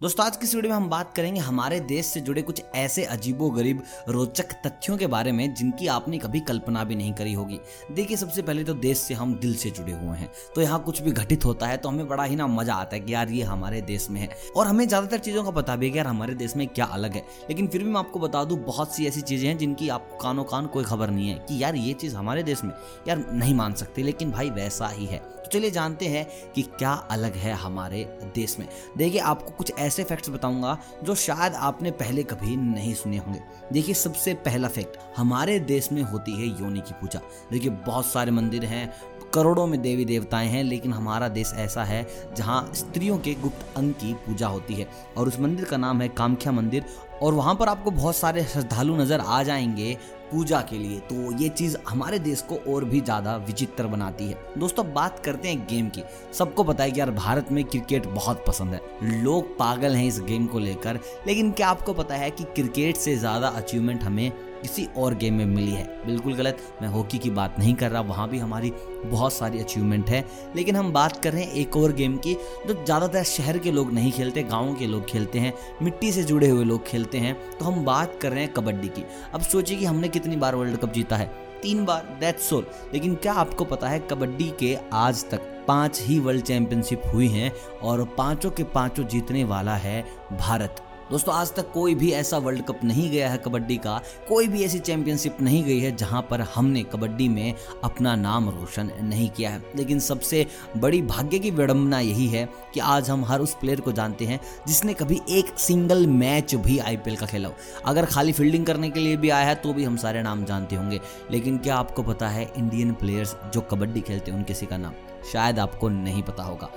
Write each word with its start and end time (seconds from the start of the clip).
दोस्तों, 0.00 0.24
आज 0.26 0.36
की 0.36 0.46
वीडियो 0.46 0.70
में 0.70 0.76
हम 0.76 0.88
बात 0.90 1.12
करेंगे 1.16 1.40
हमारे 1.40 1.78
देश 1.80 2.06
से 2.06 2.20
जुड़े 2.20 2.42
कुछ 2.42 2.60
ऐसे 2.74 3.04
अजीबो 3.04 3.48
गरीब 3.50 3.82
रोचक 4.08 4.52
तथ्यों 4.66 4.96
के 4.96 5.06
बारे 5.06 5.32
में, 5.32 5.54
जिनकी 5.54 5.86
आपने 5.86 6.18
कभी 6.18 6.40
कल्पना 6.40 6.82
भी 6.84 6.94
नहीं 6.94 7.12
करी 7.12 7.32
होगी। 7.32 7.58
देखिए, 7.92 8.16
सबसे 8.16 8.42
पहले 8.42 8.64
तो 8.64 8.74
देश 8.74 8.98
से 8.98 9.14
हम 9.14 9.34
दिल 9.34 9.54
से 9.56 9.70
जुड़े 9.70 9.92
हुए 9.92 10.16
हैं। 10.18 10.30
तो 10.54 10.60
यहाँ 10.60 10.82
कुछ 10.82 11.00
भी 11.02 11.12
घटित 11.12 11.44
होता 11.44 11.66
है 11.66 11.76
तो 11.76 11.88
हमें 11.88 12.08
बड़ा 12.08 12.24
ही 12.24 12.36
ना 12.36 12.46
मज़ा 12.46 12.74
आता 12.74 12.96
है 12.96 13.00
कि 13.00 13.14
यार, 13.14 13.28
ये 13.28 13.42
हमारे 13.42 13.80
देश 13.82 14.08
में 14.10 14.20
है। 14.20 14.28
और 14.56 14.66
हमें 14.66 14.86
ज़्यादातर 14.88 15.18
चीज़ों 15.18 15.44
का 15.44 15.50
पता 15.50 15.76
भी 15.76 15.88
है 15.90 15.96
यार, 15.96 16.06
हमारे 16.06 16.34
देश 16.34 16.56
में 16.56 16.66
क्या 16.66 16.84
अलग 16.86 17.14
है। 17.14 17.24
लेकिन 17.48 17.66
फिर 17.66 17.84
भी 17.84 17.90
मैं 17.90 18.00
आपको 18.00 18.18
बता 18.18 18.44
दूँ, 18.44 18.58
बहुत 18.58 18.94
सी 18.94 19.06
ऐसी 19.06 19.20
चीज़ें 19.20 19.48
हैं, 19.48 19.56
जिनकी 19.58 19.88
आपको 19.88 20.18
कानो 20.18 20.44
कान 20.44 20.66
कोई 20.66 20.84
खबर 20.84 21.10
नहीं 21.10 21.28
है 21.28 21.38
कि 21.38 21.62
यार, 21.62 21.76
ये 21.76 21.92
चीज़ 21.92 22.16
हमारे 22.16 22.42
देश 22.42 22.64
में, 22.64 22.74
यार, 23.08 23.24
नहीं 23.32 23.54
मान 23.54 23.74
सकते। 23.74 24.02
लेकिन 24.02 24.30
भाई, 24.30 24.50
वैसा 24.50 24.88
ही 24.88 25.06
है। 25.06 25.35
तो 25.46 25.50
चलिए 25.50 25.70
जानते 25.70 26.06
हैं 26.06 26.26
कि 26.52 26.62
क्या 26.62 26.92
अलग 27.10 27.34
है 27.34 27.52
हमारे 27.52 28.02
देश 28.34 28.58
में। 28.58 28.66
देखिए, 28.96 29.20
आपको 29.20 29.50
कुछ 29.50 29.72
ऐसे 29.78 30.04
फैक्ट्स 30.04 30.30
बताऊँगा 30.30 30.76
जो 31.04 31.14
शायद 31.14 31.54
आपने 31.54 31.90
पहले 31.90 32.22
कभी 32.22 32.56
नहीं 32.56 32.94
सुने 32.94 33.16
होंगे। 33.16 33.40
देखिए, 33.72 33.94
सबसे 33.94 34.34
पहला 34.34 34.68
फैक्ट 34.68 34.98
हमारे 35.16 35.58
देश 35.60 35.92
में 35.92 36.02
होती 36.02 36.32
है 36.32 36.60
योनि 36.60 36.80
की 36.80 36.94
पूजा। 36.94 37.20
देखिए, 37.52 37.70
बहुत 37.70 38.06
सारे 38.06 38.30
मंदिर 38.30 38.64
हैं, 38.64 38.92
करोड़ों 39.34 39.66
में 39.66 39.80
देवी 39.82 40.04
देवताएँ 40.04 40.48
हैं, 40.48 40.64
लेकिन 40.64 40.92
हमारा 40.92 41.28
देश 41.28 41.52
ऐसा 41.56 41.84
है 41.84 42.06
जहाँ 42.36 42.70
स्त्रियों 42.74 43.18
के 43.18 43.34
गुप्त 43.34 43.76
अंग 43.76 43.92
की 43.92 44.14
पूजा 44.14 44.48
होती 44.48 44.74
है। 44.74 44.88
और 45.16 45.28
उस 45.28 45.40
मंदिर 45.40 45.64
का 45.64 45.76
नाम 45.76 46.02
है 46.02 46.08
कामख्या 46.08 46.52
मंदिर, 46.52 46.84
और 47.22 47.34
वहाँ 47.34 47.54
पर 47.54 47.68
आपको 47.68 47.90
बहुत 47.90 48.16
सारे 48.16 48.44
श्रद्धालु 48.44 48.96
नज़र 48.96 49.20
आ 49.20 49.42
जाएँगे 49.42 49.96
पूजा 50.30 50.60
के 50.60 50.78
लिए। 50.78 50.98
तो 51.02 51.32
ये 51.38 51.48
चीज़ 51.48 51.76
हमारे 51.88 52.18
देश 52.18 52.40
को 52.42 52.56
और 52.68 52.84
भी 52.84 53.00
ज़्यादा 53.00 53.36
विचित्र 53.38 53.86
बनाती 53.86 54.26
है। 54.26 54.38
दोस्तों, 54.58 54.84
बात 54.94 55.18
करते 55.24 55.48
हैं 55.48 55.66
गेम 55.70 55.88
की। 55.88 56.02
सबको 56.34 56.64
पता 56.64 56.84
है 56.84 56.90
कि 56.90 57.00
यार 57.00 57.10
भारत 57.10 57.52
में 57.52 57.62
क्रिकेट 57.64 58.06
बहुत 58.06 58.44
पसंद 58.46 58.74
है। 58.74 59.22
लोग 59.22 59.56
पागल 59.58 59.94
हैं 59.94 60.06
इस 60.06 60.20
गेम 60.20 60.46
को 60.46 60.58
लेकर, 60.58 61.00
लेकिन 61.26 61.50
क्या 61.50 61.68
आपको 61.68 61.92
पता 61.94 62.14
है 62.14 62.30
कि 62.30 62.44
क्रिकेट 62.46 62.96
से 62.96 63.16
ज़्यादा 63.16 63.48
अचीवमेंट 63.48 64.02
हमें 64.02 64.30
किसी 64.62 64.86
और 64.96 65.14
गेम 65.14 65.34
में 65.34 65.44
मिली 65.46 65.72
है। 65.72 65.84
बिल्कुल 66.06 66.34
गलत। 66.34 66.58
मैं 66.82 66.88
हॉकी 66.88 67.18
की 67.18 67.30
बात 67.30 67.58
नहीं 67.58 67.74
कर 67.74 67.90
रहा, 67.90 68.00
वहाँ 68.00 68.28
भी 68.28 68.38
हमारी 68.38 68.72
बहुत 69.04 69.32
सारी 69.32 69.60
अचीवमेंट 69.60 70.10
है। 70.10 70.24
लेकिन 70.56 70.76
हम 70.76 70.92
बात 70.92 71.16
कर 71.16 71.32
रहे 71.32 71.44
हैं 71.44 71.52
एक 71.52 71.76
और 71.76 71.92
गेम 71.92 72.16
की, 72.16 72.34
जो 72.66 72.74
ज़्यादातर 72.74 73.22
शहर 73.24 73.58
के 73.58 73.70
लोग 73.70 73.92
नहीं 73.92 74.12
खेलते, 74.12 74.42
गाँव 74.42 74.74
के 74.74 74.86
लोग 74.86 75.06
खेलते 75.06 75.38
हैं, 75.38 75.52
मिट्टी 75.82 76.12
से 76.12 76.24
जुड़े 76.24 76.48
हुए 76.48 76.64
लोग 76.64 76.86
खेलते 76.86 77.18
हैं। 77.18 77.36
तो 77.58 77.64
हम 77.64 77.84
बात 77.84 78.18
कर 78.22 78.32
रहे 78.32 78.44
हैं 78.44 78.52
कबड्डी 78.52 78.88
की। 78.88 79.04
अब 79.34 79.40
सोचिए 79.42 79.76
कि 79.78 79.84
हमने 79.84 80.08
कितनी 80.08 80.36
बार 80.36 80.54
वर्ल्ड 80.54 80.76
कप 80.76 80.92
जीता 80.92 81.16
है। 81.16 81.30
तीन 81.62 81.84
बार 81.84 82.16
दैट्स 82.20 82.52
ऑल 82.52 82.66
लेकिन 82.92 83.14
क्या 83.14 83.32
आपको 83.32 83.64
पता 83.64 83.88
है 83.88 83.98
कबड्डी 84.00 84.52
के 84.60 84.76
आज 84.92 85.24
तक 85.30 85.52
पाँच 85.68 86.00
ही 86.02 86.18
वर्ल्ड 86.18 86.44
चैंपियनशिप 86.44 87.02
हुई 87.14 87.28
हैं 87.28 87.50
और 87.82 88.04
पाँचों 88.18 88.50
के 88.50 88.64
पाँचों 88.64 89.04
जीतने 89.04 89.44
वाला 89.44 89.74
है 89.76 90.02
भारत। 90.32 90.82
दोस्तों, 91.10 91.34
आज 91.34 91.52
तक 91.54 91.70
कोई 91.72 91.94
भी 91.94 92.10
ऐसा 92.10 92.38
वर्ल्ड 92.38 92.62
कप 92.62 92.80
नहीं 92.84 93.10
गया 93.10 93.28
है 93.30 93.36
कबड्डी 93.38 93.76
का। 93.76 94.00
कोई 94.28 94.48
भी 94.48 94.62
ऐसी 94.64 94.78
चैंपियनशिप 94.78 95.36
नहीं 95.40 95.62
गई 95.64 95.78
है 95.80 95.94
जहाँ 95.96 96.22
पर 96.22 96.40
हमने 96.54 96.82
कबड्डी 96.82 97.28
में 97.28 97.54
अपना 97.84 98.14
नाम 98.16 98.48
रोशन 98.50 98.90
नहीं 99.02 99.28
किया 99.30 99.50
है। 99.50 99.62
लेकिन 99.76 99.98
सबसे 99.98 100.44
बड़ी 100.76 101.02
भाग्य 101.02 101.38
की 101.38 101.50
विडंबना 101.50 102.00
यही 102.00 102.26
है 102.26 102.44
कि 102.74 102.80
आज 102.80 103.10
हम 103.10 103.24
हर 103.24 103.40
उस 103.40 103.54
प्लेयर 103.54 103.80
को 103.80 103.92
जानते 103.92 104.24
हैं 104.24 104.40
जिसने 104.66 104.94
कभी 104.94 105.20
एक 105.30 105.58
सिंगल 105.58 106.06
मैच 106.06 106.54
भी 106.54 106.78
आईपीएल 106.78 107.16
का 107.16 107.26
खेला 107.26 107.48
हो। 107.48 107.54
अगर 107.86 108.06
खाली 108.06 108.32
फील्डिंग 108.32 108.66
करने 108.66 108.90
के 108.90 109.00
लिए 109.00 109.16
भी 109.16 109.30
आया 109.30 109.46
है 109.46 109.54
तो 109.54 109.72
भी 109.72 109.84
हम 109.84 109.96
सारे 109.96 110.22
नाम 110.22 110.44
जानते 110.44 110.76
होंगे। 110.76 111.00
लेकिन 111.30 111.58
क्या 111.58 111.76
आपको 111.76 112.02
पता 112.02 112.28
है 112.28 112.52
इंडियन 112.56 112.92
प्लेयर्स 112.94 113.36
जो 113.54 113.60
कबड्डी 113.60 114.00
खेलते 114.00 114.30
हैं 114.30 114.38
उन 114.38 114.44
किसी 114.44 114.66
का 114.66 114.76
नाम 114.76 114.92
शायद 115.32 115.58
आपको 115.58 115.88
नहीं 115.88 116.22
पता 116.22 116.42
होगा। 116.42 116.70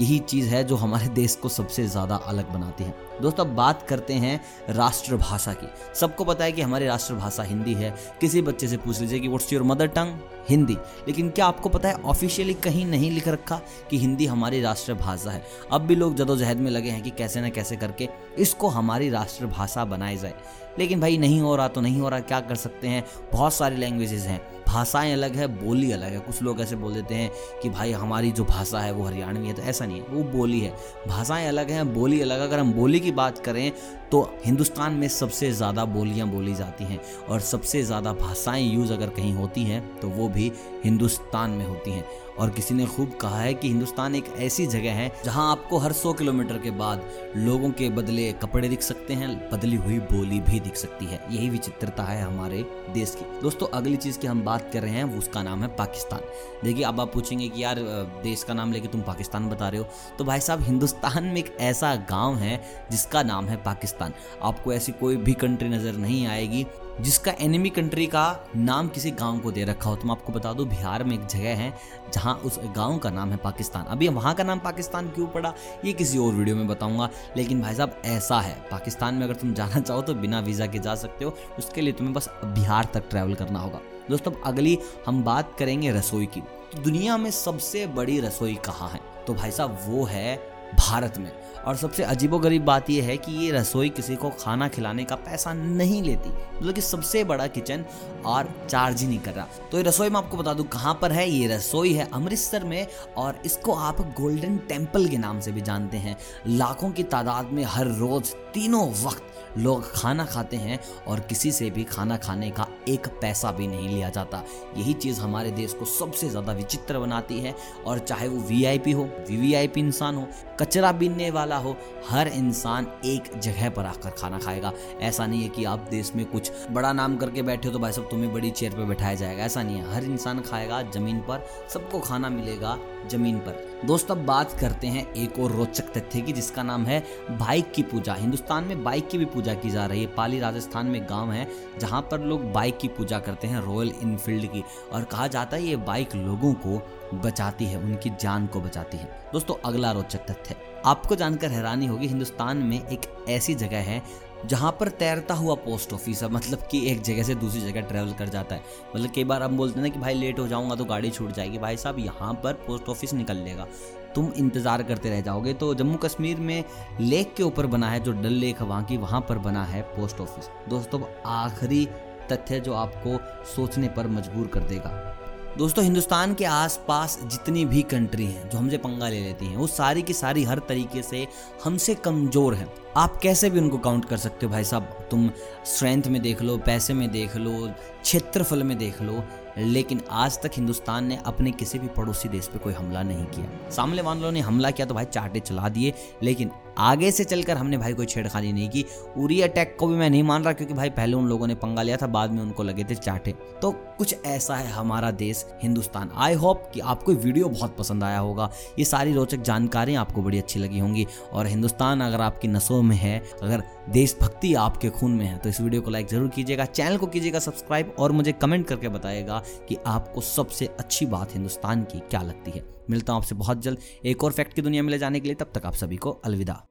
यही 0.00 0.18
चीज़ 0.18 0.48
है 0.48 0.64
जो 0.64 0.76
हमारे 0.76 1.08
देश 1.08 1.34
को 1.34 1.48
सबसे 1.48 1.86
ज़्यादा 1.86 2.16
अलग 2.16 2.52
बनाती 2.52 2.84
है। 2.84 2.94
दोस्तों, 3.22 3.44
अब 3.44 3.50
बात 3.50 3.82
करते 3.82 4.14
हैं 4.14 4.40
राष्ट्रभाषा 4.70 5.52
की। 5.52 5.66
सबको 5.94 6.24
पता 6.24 6.44
है 6.44 6.52
कि 6.52 6.62
हमारी 6.62 6.86
राष्ट्रभाषा 6.86 7.42
हिंदी 7.42 7.74
है। 7.74 7.94
किसी 8.20 8.42
बच्चे 8.42 8.68
से 8.68 8.76
पूछ 8.76 9.00
लीजिए 9.00 9.18
कि 9.18 9.28
what's 9.28 9.52
your 9.52 9.62
mother 9.62 9.86
tongue 9.86 10.18
Hindi. 10.50 10.74
लेकिन 10.74 11.30
क्या 11.30 11.46
आपको 11.46 11.68
पता 11.68 11.88
है 11.88 11.94
ऑफिशियली 11.94 12.54
कहीं 12.54 12.86
नहीं 12.86 13.10
लिख 13.10 13.28
रखा 13.28 13.60
कि 13.90 13.98
हिंदी 13.98 14.26
हमारी 14.26 14.60
राष्ट्रभाषा 14.60 15.30
है। 15.30 15.44
अब 15.72 15.80
भी 15.80 15.94
लोग 15.94 16.14
जदोजहद 16.14 16.56
में 16.56 16.70
लगे 16.70 16.90
हैं 16.90 17.02
कि 17.02 17.10
कैसे 17.10 17.40
ना 17.40 17.48
कैसे 17.48 17.76
करके 17.76 18.08
इसको 18.38 18.68
हमारी 18.68 19.10
राष्ट्रभाषा 19.10 19.84
बनाई 19.84 20.16
जाए। 20.16 20.34
लेकिन 20.78 21.00
भाई, 21.00 21.18
नहीं 21.18 21.40
हो 21.40 21.56
रहा 21.56 21.68
तो 21.68 21.80
नहीं 21.80 22.00
हो 22.00 22.08
रहा, 22.08 22.20
क्या 22.20 22.40
कर 22.40 22.54
सकते 22.54 22.88
हैं? 22.88 23.04
बहुत 23.32 23.54
सारी 23.54 23.76
लैंग्वेजेस 23.76 24.22
हैं। 24.22 24.64
भाषाएँ 24.68 25.12
अलग 25.12 25.36
है, 25.36 25.46
बोली 25.46 25.92
अलग 25.92 26.12
है। 26.12 26.18
कुछ 26.18 26.42
लोग 26.42 26.60
ऐसे 26.60 26.76
बोल 26.76 26.94
देते 26.94 27.14
हैं 27.14 27.30
कि, 27.62 27.70
भाई, 27.70 27.92
हमारी 27.92 28.32
जो 28.32 28.44
भाषा 28.44 28.80
है 28.80 28.92
वो 28.92 29.04
हरियाणवी 29.04 29.46
है। 29.46 29.54
तो 29.54 29.62
ऐसा 29.62 29.83
नहीं 29.86 30.00
है, 30.00 30.06
वो 30.10 30.22
बोली 30.22 30.60
है। 30.60 30.74
भाषाएँ 31.08 31.46
अलग 31.48 31.70
हैं, 31.70 31.94
बोली 31.94 32.20
अलग। 32.20 32.40
अगर 32.40 32.58
हम 32.58 32.72
बोली 32.72 33.00
की 33.00 33.12
बात 33.12 33.38
करें 33.38 33.72
तो 34.14 34.20
हिंदुस्तान 34.44 34.92
में 34.94 35.06
सबसे 35.08 35.50
ज़्यादा 35.52 35.84
बोलियाँ 35.84 36.26
बोली 36.28 36.54
जाती 36.54 36.84
हैं 36.84 37.00
और 37.30 37.40
सबसे 37.42 37.82
ज़्यादा 37.82 38.12
भाषाएँ 38.14 38.64
यूज़ 38.64 38.92
अगर 38.92 39.10
कहीं 39.10 39.32
होती 39.34 39.62
हैं 39.64 39.82
तो 40.00 40.08
वो 40.08 40.28
भी 40.28 40.50
हिंदुस्तान 40.84 41.50
में 41.50 41.64
होती 41.66 41.90
हैं। 41.90 42.04
और 42.34 42.50
किसी 42.50 42.74
ने 42.74 42.86
खूब 42.86 43.12
कहा 43.20 43.38
है 43.38 43.52
कि 43.54 43.68
हिंदुस्तान 43.68 44.14
एक 44.14 44.28
ऐसी 44.38 44.66
जगह 44.66 44.92
है 44.92 45.10
जहाँ 45.24 45.50
आपको 45.50 45.78
हर 45.78 45.92
100 45.92 46.12
किलोमीटर 46.12 46.58
के 46.58 46.70
बाद 46.72 47.02
लोगों 47.36 47.70
के 47.70 47.88
बदले 47.90 48.30
कपड़े 48.42 48.68
दिख 48.68 48.82
सकते 48.82 49.14
हैं, 49.14 49.28
बदली 49.50 49.76
हुई 49.76 49.98
बोली 50.02 50.40
भी 50.40 50.60
दिख 50.60 50.76
सकती 50.76 51.06
है। 51.06 51.20
यही 51.30 51.48
विचित्रता 51.50 52.02
है 52.02 52.22
हमारे 52.22 52.64
देश 52.94 53.14
की। 53.14 53.24
दोस्तों, 53.42 53.66
अगली 53.68 53.96
चीज़ 53.96 54.18
की 54.18 54.26
हम 54.26 54.42
बात 54.44 54.70
कर 54.72 54.82
रहे 54.82 54.92
हैं 54.92 55.18
उसका 55.18 55.42
नाम 55.42 55.62
है 55.62 55.68
पाकिस्तान। 55.76 56.20
देखिए, 56.64 56.84
अब 56.84 57.00
आप 57.00 57.12
पूछेंगे 57.14 57.48
कि 57.48 57.62
यार 57.62 57.78
देश 58.22 58.42
का 58.42 58.54
नाम 58.54 58.72
लेके 58.72 58.88
तुम 58.88 59.02
पाकिस्तान 59.02 59.48
बता 59.48 59.68
रहे 59.68 59.80
हो 59.80 59.86
तो 60.18 60.24
भाई 60.24 60.40
साहब, 60.40 60.62
हिंदुस्तान 60.62 61.24
में 61.24 61.36
एक 61.36 61.56
ऐसा 61.62 61.94
गाँव 62.10 62.36
है 62.36 62.60
जिसका 62.90 63.22
नाम 63.24 63.46
है 63.46 63.56
पाकिस्तान। 63.64 64.03
आपको 64.42 64.72
ऐसी 64.72 64.92
कोई 64.92 65.16
भी 65.16 65.32
कंट्री 65.32 65.68
नज़र 65.68 65.96
नहीं 65.96 66.26
आएगी 66.26 66.66
जिसका 67.00 67.32
एनिमी 67.40 67.70
कंट्री 67.70 68.06
का 68.06 68.24
नाम 68.56 68.88
किसी 68.88 69.10
गाँव 69.10 69.38
को 69.38 69.50
दे 69.52 69.64
रखा 69.64 69.90
हो। 69.90 69.96
तो 69.96 70.06
मैं 70.06 70.14
आपको 70.14 70.32
बता 70.32 70.52
दूँ, 70.52 70.66
बिहार 70.68 71.04
में 71.04 71.14
एक 71.14 71.26
जगह 71.26 71.56
है 71.56 71.72
जहाँ 72.14 72.34
उस 72.36 72.58
गाँव 72.76 72.98
का 72.98 73.10
नाम 73.10 73.30
है 73.30 73.36
पाकिस्तान। 73.36 73.84
अभी 73.84 74.08
वहाँ 74.08 74.34
का 74.34 74.44
नाम 74.44 74.58
पाकिस्तान 74.58 75.08
क्यों 75.08 75.26
पड़ा, 75.26 75.52
ये 75.84 75.92
किसी 75.92 76.18
और 76.18 76.32
वीडियो 76.32 76.56
में 76.56 76.66
बताऊँगा। 76.68 77.08
लेकिन 77.36 77.62
भाई 77.62 77.74
साहब, 77.74 78.00
ऐसा 78.04 78.40
है। 78.40 78.54
पाकिस्तान 78.70 79.14
में 79.14 79.22
अगर 79.22 79.34
तुम 79.34 79.54
जाना 79.54 79.80
चाहो 79.80 80.02
तो 80.02 80.14
बिना 80.14 80.40
वीज़ा 80.40 80.66
के 80.66 80.78
जा 80.78 80.94
सकते 80.94 81.24
हो। 81.24 81.36
उसके 81.58 81.80
लिए 81.80 81.92
तुम्हें 81.92 82.14
बस 82.14 82.28
बिहार 82.44 82.88
तक 82.94 83.08
ट्रैवल 83.10 83.34
करना 83.34 83.58
होगा। 83.58 83.80
दोस्तों 84.10 84.32
अगली 84.44 84.78
हम 85.06 85.22
बात 85.24 85.56
करेंगे 85.58 85.92
रसोई 85.92 86.26
की। 86.26 86.42
दुनिया 86.80 87.16
में 87.16 87.30
सबसे 87.30 87.86
बड़ी 87.86 88.20
रसोई 88.20 88.54
कहाँ 88.54 88.88
है? 88.90 89.00
तो 89.26 89.34
भाई 89.34 89.50
साहब, 89.50 89.78
वो 89.86 90.04
है 90.04 90.53
भारत 90.78 91.18
में। 91.18 91.30
और 91.64 91.76
सबसे 91.76 92.02
अजीबोगरीब 92.02 92.64
बात 92.64 92.88
यह 92.90 93.04
है 93.04 93.16
कि 93.16 93.32
ये 93.34 93.50
रसोई 93.50 93.88
किसी 93.88 94.16
को 94.16 94.30
खाना 94.30 94.68
खिलाने 94.68 95.04
का 95.04 95.14
पैसा 95.16 95.52
नहीं 95.52 96.02
लेती 96.02 96.30
मतलब 96.30 96.74
कि 96.74 96.80
सबसे 96.80 97.22
बड़ा 97.24 97.46
किचन 97.46 97.84
और 98.26 98.48
चार्ज 98.70 99.00
ही 99.00 99.06
नहीं 99.08 99.18
कर 99.18 99.32
रहा। 99.32 99.46
तो 99.72 99.76
ये 99.76 99.82
रसोई 99.82 100.08
मैं 100.08 100.18
आपको 100.18 100.36
बता 100.36 100.54
दूँ 100.54 100.66
कहाँ 100.66 100.98
पर 101.02 101.12
है? 101.12 101.28
ये 101.30 101.46
रसोई 101.46 101.92
है 101.92 102.08
अमृतसर 102.14 102.64
में, 102.64 102.86
और 103.16 103.40
इसको 103.46 103.74
आप 103.74 104.00
गोल्डन 104.20 104.56
टेंपल 104.58 105.06
के 105.06 105.16
नाम 105.16 105.40
से 105.40 105.52
भी 105.52 105.60
जानते 105.60 105.96
हैं। 105.96 106.16
लाखों 106.48 106.90
की 106.90 107.02
तादाद 107.04 107.52
में 107.52 107.64
हर 107.64 107.86
रोज 107.88 108.34
तीनों 108.54 108.88
वक्त 109.04 109.22
लोग 109.58 109.90
खाना 109.92 110.24
खाते 110.24 110.56
हैं 110.56 110.78
और 111.08 111.20
किसी 111.20 111.50
से 111.52 111.68
भी 111.70 111.82
खाना 111.84 112.16
खाने 112.16 112.50
का 112.50 112.66
एक 112.88 113.06
पैसा 113.20 113.50
भी 113.52 113.66
नहीं 113.66 113.88
लिया 113.88 114.08
जाता। 114.10 114.42
यही 114.76 114.92
चीज़ 114.94 115.20
हमारे 115.20 115.50
देश 115.50 115.72
को 115.72 115.84
सबसे 115.84 116.28
ज़्यादा 116.28 116.52
विचित्र 116.52 116.98
बनाती 116.98 117.38
है 117.40 117.54
और 117.86 117.98
चाहे 117.98 118.28
वो 118.28 118.40
वीआईपी 118.40 118.92
हो 118.92 119.02
वीवीआईपी 119.28 119.80
इंसान 119.80 120.16
हो, 120.16 120.26
कचरा 120.60 120.92
बीनने 120.92 121.30
वाला 121.30 121.56
हो, 121.56 121.76
हर 122.08 122.28
इंसान 122.28 122.86
एक 123.04 123.30
जगह 123.38 123.68
पर 123.70 123.86
आकर 123.86 124.10
खाना 124.10 124.38
खाएगा। 124.38 124.72
ऐसा 125.00 125.26
नहीं 125.26 125.42
है 125.42 125.48
कि 125.48 125.64
आप 125.64 125.86
देश 125.90 126.12
में 126.16 126.24
कुछ 126.26 126.50
बड़ा 126.70 126.92
नाम 126.92 127.16
करके 127.16 127.42
बैठे 127.42 127.68
हो 127.68 127.72
तो 127.72 127.78
भाई 127.78 127.92
सब 127.92 128.08
तुम्हें 128.10 128.32
बड़ी 128.32 128.50
चेयर 128.50 128.72
पर 128.72 128.84
बैठाया 128.84 129.14
जाएगा। 129.14 129.44
ऐसा 129.44 129.62
नहीं 129.62 129.76
है। 129.76 129.94
हर 129.94 130.04
इंसान 130.04 130.40
खाएगा, 130.40 130.82
ज़मीन 130.90 131.20
पर 131.20 131.46
सबको 131.74 132.00
खाना 132.00 132.28
मिलेगा, 132.30 132.78
ज़मीन 133.06 133.38
पर। 133.38 133.82
दोस्त, 133.86 134.10
अब 134.10 134.24
बात 134.26 134.56
करते 134.60 134.86
हैं 134.86 135.12
एक 135.14 135.38
और 135.38 135.52
रोचक 135.52 135.92
तथ्य 135.92 136.20
की 136.20 136.32
जिसका 136.32 136.62
नाम 136.62 136.84
है 136.86 137.02
भाई 137.30 137.62
की 137.74 137.82
पूजा। 137.84 138.14
हिंदुस्तान 138.14 138.42
में 138.52 138.84
बाइक 138.84 139.08
की 139.08 139.18
भी 139.18 139.24
पूजा 139.24 139.54
की 139.54 139.70
जा 139.70 139.86
रही 139.86 140.00
है। 140.00 140.06
पाली 140.06 140.38
राजस्थान 140.38 140.86
में 140.86 141.04
गाँव 141.04 141.32
है, 141.32 141.48
जहाँ 141.78 142.02
पर 142.02 142.20
लोग 142.20 142.52
बाइक 142.52 142.78
की 142.78 142.88
पूजा 142.88 143.18
करते 143.18 143.46
हैं 143.46 143.60
रॉयल 143.60 143.92
इनफील्ड 144.02 144.46
की। 144.46 144.64
और 144.92 145.04
कहा 145.04 145.26
जाता 145.26 145.56
है 145.56 145.64
ये 145.64 145.76
बाइक 145.76 146.14
लोगों 146.14 146.54
को 146.54 146.82
बचाती 147.20 147.64
है, 147.64 147.78
उनकी 147.78 148.10
जान 148.20 148.46
को 148.46 148.60
बचाती 148.60 148.96
है। 148.96 149.08
दोस्तों, 149.32 149.54
अगला 149.64 149.90
रोचक 149.92 150.26
तथ्य। 150.26 150.56
आपको 150.86 151.16
जानकर 151.16 151.50
हैरानी 151.50 151.86
होगी, 151.86 152.06
हिंदुस्तान 152.06 152.56
में 152.56 152.80
एक 152.80 153.26
ऐसी 153.28 153.54
जगह 153.54 153.82
है, 153.82 154.02
जहाँ 154.46 154.70
पर 154.80 154.88
तैरता 154.88 155.34
हुआ 155.34 155.54
पोस्ट 155.54 155.92
ऑफ़िस 155.92 156.22
है। 156.22 156.28
मतलब 156.28 156.66
कि 156.70 156.84
एक 156.90 157.02
जगह 157.02 157.22
से 157.22 157.34
दूसरी 157.34 157.60
जगह 157.60 157.80
ट्रैवल 157.80 158.12
कर 158.12 158.28
जाता 158.28 158.54
है। 158.54 158.62
मतलब 158.96 159.10
कई 159.10 159.24
बार 159.24 159.42
हम 159.42 159.56
बोलते 159.56 159.80
हैं 159.80 159.86
ना 159.86 159.94
कि 159.94 160.00
भाई 160.00 160.14
लेट 160.14 160.38
हो 160.38 160.46
जाऊँगा 160.48 160.74
तो 160.74 160.84
गाड़ी 160.84 161.10
छूट 161.10 161.32
जाएगी। 161.32 161.58
भाई 161.58 161.76
साहब, 161.76 161.98
यहाँ 161.98 162.32
पर 162.34 162.52
पोस्ट 162.66 162.88
ऑफ़िस 162.88 163.14
निकल 163.14 163.36
लेगा। 163.36 163.66
तुम 164.14 164.32
इंतज़ार 164.32 164.82
करते 164.82 165.10
रह 165.10 165.20
जाओगे। 165.20 165.54
तो 165.54 165.74
जम्मू 165.74 165.96
कश्मीर 165.96 166.36
में 166.36 166.64
लेक 167.00 167.34
के 167.34 167.42
ऊपर 167.42 167.66
बना 167.66 167.90
है, 167.90 168.00
जो 168.00 168.12
डल 168.12 168.32
लेक 168.32 168.60
है, 168.60 168.66
वहाँ 168.66 168.84
की, 168.84 168.96
वहाँ 168.96 169.20
पर 169.20 169.38
बना 169.38 169.64
है 169.64 169.82
पोस्ट 169.96 170.20
ऑफ़िस। 170.20 170.48
दोस्तों, 170.68 171.00
आखिरी 171.26 171.86
तथ्य 172.32 172.60
जो 172.60 172.72
आपको 172.72 173.18
सोचने 173.46 173.88
पर 173.88 174.06
मजबूर 174.08 174.46
कर 174.46 174.60
देगा। 174.60 175.13
दोस्तों, 175.58 175.82
हिंदुस्तान 175.84 176.34
के 176.34 176.44
आसपास 176.44 177.18
जितनी 177.24 177.64
भी 177.64 177.82
कंट्री 177.82 178.24
हैं, 178.26 178.48
जो 178.50 178.58
हमसे 178.58 178.78
पंगा 178.78 179.08
ले 179.08 179.20
लेती 179.20 179.46
हैं, 179.46 179.56
वो 179.56 179.66
सारी 179.66 180.02
की 180.02 180.12
सारी 180.12 180.44
हर 180.44 180.58
तरीके 180.58 181.02
से 181.02 181.26
हमसे 181.64 181.94
कमज़ोर 181.94 182.54
हैं। 182.54 182.74
आप 182.96 183.20
कैसे 183.22 183.50
भी 183.50 183.58
उनको 183.58 183.78
काउंट 183.78 184.04
कर 184.04 184.16
सकते 184.16 184.46
हो 184.46 184.52
भाई 184.52 184.64
साहब? 184.64 185.08
तुम 185.10 185.30
स्ट्रेंथ 185.66 186.02
में 186.02 186.22
देख 186.22 186.42
लो, 186.42 186.56
पैसे 186.58 186.94
में 186.94 187.10
देख 187.10 187.36
लो, 187.36 187.68
क्षेत्रफल 188.02 188.62
में 188.62 188.78
देख 188.78 189.02
लो 189.02 189.24
लेकिन 189.58 190.00
आज 190.10 190.40
तक 190.42 190.50
हिंदुस्तान 190.56 191.06
ने 191.06 191.18
अपने 191.26 191.50
किसी 191.52 191.78
भी 191.78 191.88
पड़ोसी 191.88 192.28
देश 192.28 192.46
पे 192.46 192.58
कोई 192.58 192.72
हमला 192.72 193.02
नहीं 193.02 193.24
किया। 193.26 193.70
सामने 193.70 194.02
वालों 194.02 194.32
ने 194.32 194.40
हमला 194.40 194.70
किया 194.70 194.86
तो 194.86 194.94
भाई 194.94 195.04
चाटे 195.04 195.40
चला 195.40 195.68
दिए, 195.68 195.92
लेकिन 196.22 196.50
आगे 196.78 197.10
से 197.10 197.24
चलकर 197.24 197.56
हमने 197.56 197.76
भाई 197.78 197.92
कोई 197.94 198.06
छेड़खानी 198.06 198.52
नहीं 198.52 198.68
की। 198.68 198.84
उरी 199.16 199.40
अटैक 199.42 199.76
को 199.80 199.86
भी 199.86 199.96
मैं 199.96 200.08
नहीं 200.10 200.22
मान 200.22 200.44
रहा 200.44 200.52
क्योंकि 200.52 200.74
भाई 200.74 200.90
पहले 200.90 201.16
उन 201.16 201.26
लोगों 201.26 201.46
ने 201.46 201.54
पंगा 201.54 201.82
लिया 201.82 201.96
था, 201.96 202.06
बाद 202.06 202.30
में 202.30 202.42
उनको 202.42 202.62
लगे 202.62 202.84
थे 202.84 202.94
चाटे। 202.94 203.34
तो 203.62 203.70
कुछ 203.98 204.24
ऐसा 204.26 204.56
है 204.56 204.70
हमारा 204.70 205.10
देश, 205.12 205.44
हिंदुस्तान। 205.62 206.10
आई 206.16 206.34
होप 206.34 206.70
कि 206.74 206.80
आपको 206.82 207.12
वीडियो 207.14 207.48
बहुत 207.48 207.76
पसंद 207.78 208.04
आया 208.04 208.18
होगा। 208.18 208.50
ये 208.78 208.84
सारी 208.84 209.12
रोचक 209.14 209.42
जानकारियाँ 209.42 210.00
आपको 210.00 210.22
बड़ी 210.22 210.38
अच्छी 210.38 210.60
लगी 210.60 210.78
होंगी। 210.78 211.06
और 211.32 211.46
हिंदुस्तान 211.46 212.00
अगर 212.00 212.20
आपकी 212.20 212.48
नसों 212.48 212.82
में 212.82 212.96
है, 212.96 213.18
अगर 213.42 213.62
देशभक्ति 213.90 214.52
आपके 214.56 214.90
खून 214.90 215.10
में 215.10 215.24
है 215.26 215.38
तो 215.38 215.48
इस 215.48 215.60
वीडियो 215.60 215.82
को 215.82 215.90
लाइक 215.90 216.06
ज़रूर 216.08 216.28
कीजिएगा, 216.28 216.64
चैनल 216.64 216.96
को 216.96 217.06
कीजिएगा 217.06 217.38
सब्सक्राइब 217.38 217.94
और 217.98 218.12
मुझे 218.12 218.32
कमेंट 218.34 218.66
करके 218.66 218.88
बताएगा 218.88 219.42
कि 219.68 219.76
आपको 219.86 220.20
सबसे 220.20 220.66
अच्छी 220.66 221.06
बात 221.06 221.34
हिंदुस्तान 221.34 221.82
की 221.82 221.98
क्या 222.00 222.22
लगती 222.22 222.50
है। 222.50 222.64
मिलता 222.90 223.12
हूँ 223.12 223.20
आपसे 223.20 223.34
बहुत 223.34 223.62
जल्द। 223.62 223.78
एक 224.04 224.24
और 224.24 224.32
फैक्ट 224.32 224.52
की 224.52 224.62
दुनिया 224.62 224.82
में 224.82 224.90
ले 224.90 224.98
जाने 224.98 225.20
के 225.20 225.28
लिए 225.28 225.34
तब 225.34 225.52
तक 225.54 225.66
आप 225.66 225.74
सभी 225.74 225.96
को 225.96 226.10
अलविदा। 226.10 226.64